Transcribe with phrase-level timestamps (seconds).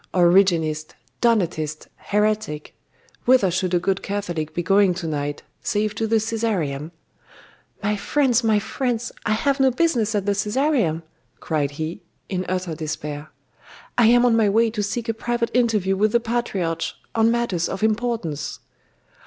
[0.15, 2.73] 'Origenist, Donatist, heretic!
[3.25, 6.91] Whither should a good Catholic be going to night, save to the Caesareum?'
[7.83, 11.03] 'My friends, my friends, I have no business at the Caesareum!'
[11.39, 13.29] cried he, in utter despair.
[13.95, 16.83] 'I am on my way to seek a private interview with the patriarch,
[17.13, 18.57] on matters of importance.